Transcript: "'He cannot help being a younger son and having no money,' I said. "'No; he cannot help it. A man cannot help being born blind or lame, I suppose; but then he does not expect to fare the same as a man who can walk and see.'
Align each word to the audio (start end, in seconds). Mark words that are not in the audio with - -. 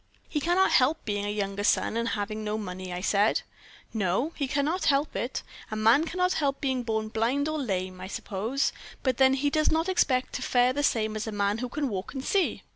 "'He 0.27 0.39
cannot 0.39 0.71
help 0.71 1.05
being 1.05 1.27
a 1.27 1.29
younger 1.29 1.63
son 1.63 1.95
and 1.95 2.07
having 2.09 2.43
no 2.43 2.57
money,' 2.57 2.91
I 2.91 3.01
said. 3.01 3.41
"'No; 3.93 4.31
he 4.35 4.47
cannot 4.47 4.85
help 4.85 5.15
it. 5.15 5.43
A 5.69 5.75
man 5.75 6.05
cannot 6.05 6.33
help 6.33 6.59
being 6.59 6.81
born 6.81 7.09
blind 7.09 7.47
or 7.47 7.59
lame, 7.61 8.01
I 8.01 8.07
suppose; 8.07 8.73
but 9.03 9.17
then 9.17 9.35
he 9.35 9.51
does 9.51 9.69
not 9.69 9.87
expect 9.87 10.33
to 10.33 10.41
fare 10.41 10.73
the 10.73 10.81
same 10.81 11.15
as 11.15 11.27
a 11.27 11.31
man 11.31 11.59
who 11.59 11.69
can 11.69 11.87
walk 11.87 12.15
and 12.15 12.25
see.' 12.25 12.63